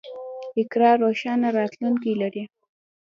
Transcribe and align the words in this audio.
اقرا 0.59 0.91
روښانه 1.01 1.47
راتلونکی 1.57 2.13
لري. 2.21 2.43